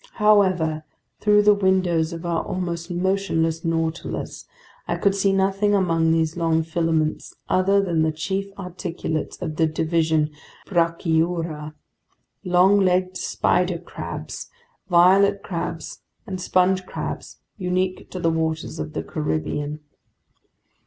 [0.13, 0.83] However,
[1.19, 4.45] through the windows of our almost motionless Nautilus,
[4.87, 9.67] I could see nothing among these long filaments other than the chief articulates of the
[9.67, 10.31] division
[10.65, 11.75] Brachyura:
[12.43, 14.49] long legged spider crabs,
[14.89, 19.81] violet crabs, and sponge crabs unique to the waters of the Caribbean.